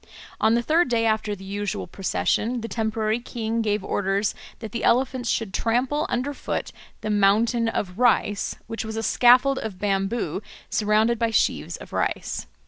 On 0.39 0.55
the 0.55 0.63
third 0.63 0.89
day, 0.89 1.05
after 1.05 1.35
the 1.35 1.43
usual 1.43 1.85
procession, 1.85 2.61
the 2.61 2.67
temporary 2.67 3.19
king 3.19 3.61
gave 3.61 3.83
orders 3.83 4.33
that 4.57 4.71
the 4.71 4.83
elephants 4.83 5.29
should 5.29 5.53
trample 5.53 6.07
under 6.09 6.33
foot 6.33 6.71
the 7.01 7.11
"mountain 7.11 7.69
of 7.69 7.99
rice," 7.99 8.55
which 8.65 8.83
was 8.83 8.95
a 8.97 9.03
scaffold 9.03 9.59
of 9.59 9.77
bamboo 9.77 10.41
surrounded 10.71 11.19
by 11.19 11.29
sheaves 11.29 11.77
of 11.77 11.93
rice. 11.93 12.47